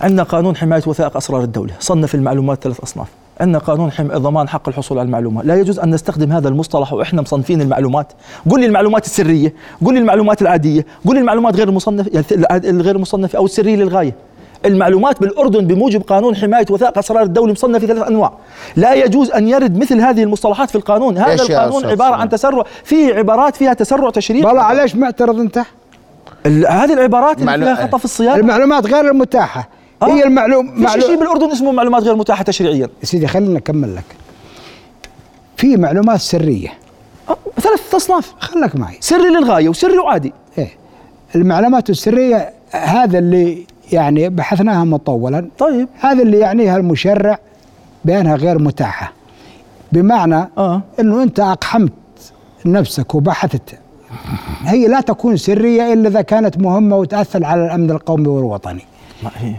[0.00, 1.74] عندنا قانون حماية وثائق أسرار الدولة.
[1.80, 3.08] صنف المعلومات ثلاث أصناف.
[3.40, 4.08] عندنا قانون حم...
[4.08, 5.42] ضمان حق الحصول على المعلومة.
[5.42, 8.12] لا يجوز أن نستخدم هذا المصطلح وإحنا مصنفين المعلومات.
[8.50, 12.96] قل لي المعلومات السرية قل لي المعلومات العادية قل لي المعلومات غير المصنفه يعني الغير
[12.96, 14.14] المصنفه أو السرية للغاية.
[14.64, 18.32] المعلومات بالأردن بموجب قانون حماية وثائق اسرار الدولة مصنف في ثلاث أنواع.
[18.76, 21.18] لا يجوز أن يرد مثل هذه المصطلحات في القانون.
[21.18, 25.62] هذا القانون عبارة عن؟ تسرع فيه عبارات فيها تسرع تشريعي والله عليش معترض أنت؟
[26.46, 28.36] ال- هذه العبارات اللي فيها خطأ في الصياغة.
[28.36, 29.68] المعلومات غير المتاحة.
[30.02, 30.06] آه.
[30.06, 32.88] هي المعلوم في شيء بالأردن اسمه معلومات غير متاحة تشريعيا.
[33.00, 34.04] يا سيدي خلينا أكمل لك.
[35.56, 36.68] في معلومات سرية.
[37.28, 38.34] آه، ثلاث أصناف.
[38.38, 38.96] خلك معي.
[39.00, 40.32] سري للغاية وسري وعادي.
[40.58, 40.68] إيه.
[41.34, 45.48] المعلومات السرية هذا اللي يعني بحثناها مطولا.
[45.58, 45.88] طيب.
[46.00, 47.38] هذا اللي يعنيها المشرع
[48.04, 49.12] بأنها غير متاحة.
[49.92, 50.82] بمعنى آه.
[51.00, 51.92] إنه أنت أقحمت
[52.66, 53.78] نفسك وبحثت.
[54.64, 58.82] هي لا تكون سرية إلا إذا كانت مهمة وتأثر على الأمن القومي والوطني.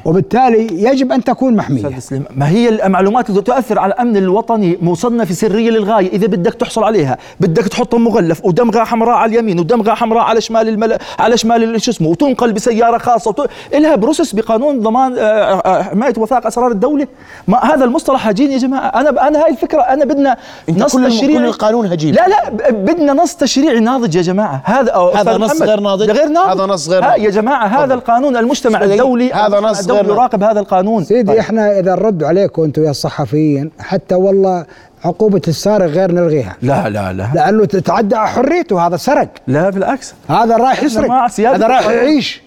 [0.05, 1.99] وبالتالي يجب أن تكون محمية
[2.35, 7.17] ما هي المعلومات اللي تؤثر على الأمن الوطني مصنفه سرية للغاية إذا بدك تحصل عليها
[7.39, 10.97] بدك تحط مغلف ودمغة حمراء على اليمين ودمغة حمراء على شمال المل...
[11.19, 13.49] على شمال شو اسمه وتنقل بسيارة خاصة وت...
[13.73, 17.07] لها بروسس بقانون ضمان آه، آه، حماية وثائق أسرار الدولة
[17.47, 20.37] ما هذا المصطلح هجين يا جماعة أنا أنا هاي الفكرة أنا بدنا
[20.69, 22.13] نص كل تشريعي كل القانون هجين.
[22.13, 26.27] لا لا بدنا نص تشريعي ناضج يا جماعة هذا أو هذا نص غير ناضج؟ غير
[26.27, 27.23] ناضج هذا نص غير ناضج.
[27.23, 28.83] يا جماعة هذا القانون المجتمع.
[28.83, 31.03] الدولي هذا المجتمع نص الدولي غير- يراقب هذا القانون.
[31.03, 31.37] سيدي طيب.
[31.39, 34.65] إحنا إذا نرد عليكم أنتم يا الصحفيين حتى والله
[35.05, 36.55] عقوبة السارق غير نلغيها.
[36.61, 37.27] لا لا لا.
[37.35, 39.27] لأنه تتعدى على حريته هذا سرق.
[39.47, 40.13] لا بالعكس.
[40.29, 41.11] هذا رايح يسرق.
[41.39, 41.87] هذا رايح.
[41.89, 42.41] يعيش.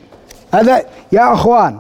[0.54, 1.78] هذا يا إخوان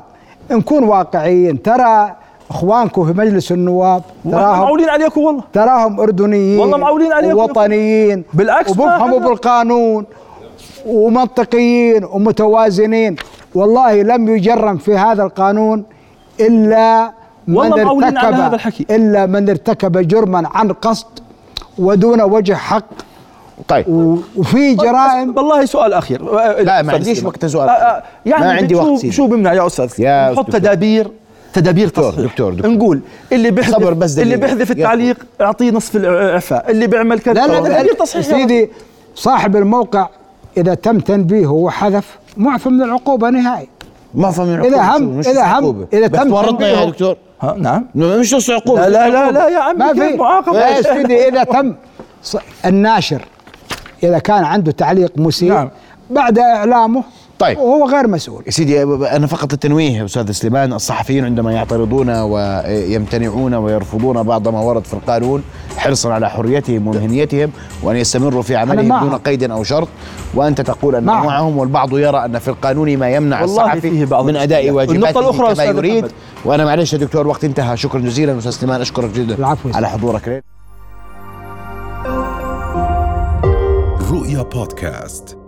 [0.50, 2.12] نكون واقعيين ترى
[2.50, 5.42] إخوانكم في مجلس النواب والله تراهم معولين عليكم والله.
[5.52, 7.38] تراهم أردنيين والله معولين عليكم.
[7.38, 8.24] ووطنيين.
[8.34, 10.04] بالعكس وبفهموا بالقانون.
[10.86, 13.16] ومنطقيين ومتوازنين
[13.54, 15.84] والله لم يجرم في هذا القانون
[16.40, 17.12] إلا
[17.48, 18.86] والله من معولين على ارتكب هذا الحكي.
[18.90, 21.06] إلا من ارتكب جرما عن قصد
[21.78, 22.84] ودون وجه حق
[23.68, 23.84] طيب
[24.36, 27.68] وفي جرائم والله سؤال أخير لا، ما عنديش وقت سؤال.
[28.26, 29.12] يعني ما عندي شو وقت سيدي.
[29.12, 30.60] شو بمنع يا أستاذ يا نحط دكتور.
[30.60, 31.10] تدابير
[31.52, 32.70] تدابير دكتور، تصحيح دكتور، دكتور.
[32.70, 33.00] نقول
[33.32, 34.34] اللي بيحذف بس دليل.
[34.34, 34.70] اللي بيحذف.
[34.70, 38.70] التعليق اعطيه نصف الاعفاء اللي بيعمل كذا لا لا تدابير لا تصحيح سيدي
[39.14, 40.08] صاحب الموقع
[40.58, 43.68] إذا تم تنبيهه وحذف معفى من العقوبة نهائي.
[44.14, 47.16] ما فهم إذا هم إذا هم إذا تم ورطنا يا تنبيهه- دكتور.
[47.40, 47.86] ها نعم.
[47.94, 51.44] مش نص عقوبه لا لا لا, لا يا عمي ما في معاقبه يا سيدي إذا
[51.44, 51.74] تم
[52.66, 53.24] الناشر
[54.02, 55.68] إذا كان عنده تعليق مسيء نعم.
[56.10, 57.02] بعد إعلامه
[57.38, 57.58] طيب.
[57.58, 64.22] وهو غير مسؤول يا سيدي أنا فقط التنويه أستاذ سليمان الصحفيين عندما يعترضون ويمتنعون ويرفضون
[64.22, 65.42] بعض ما ورد في القانون
[65.76, 67.50] حرصا على حريتهم ومهنيتهم
[67.82, 69.08] وأن يستمروا في عملهم.
[69.08, 69.88] دون قيد أو شرط
[70.34, 71.26] وأنت تقول أن معهم.
[71.26, 74.70] معهم والبعض يرى أن في القانون ما يمنع الصحفي فيه بعض من أداء.
[74.70, 76.12] واجباته النقطة الأخرى كما يريد محمد.
[76.44, 79.88] وأنا معلش يا دكتور وقت انتهى شكرا جزيلا أستاذ سليمان أشكرك جدا العفو يا على
[79.88, 80.44] حضورك
[84.10, 85.38] رؤيا بودكاست